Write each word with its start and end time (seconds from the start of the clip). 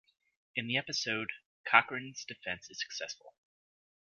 In 0.55 0.65
the 0.65 0.77
episode, 0.77 1.29
Cochran's 1.63 2.25
defense 2.25 2.71
is 2.71 2.81
successful. 2.81 3.35